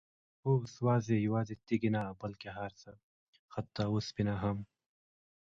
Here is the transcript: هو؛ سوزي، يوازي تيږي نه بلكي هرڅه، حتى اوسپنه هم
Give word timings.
هو؛ 0.43 0.53
سوزي، 0.75 1.17
يوازي 1.27 1.55
تيږي 1.67 1.89
نه 1.95 2.01
بلكي 2.21 2.49
هرڅه، 2.57 2.91
حتى 3.53 3.81
اوسپنه 3.87 4.33
هم 4.43 4.57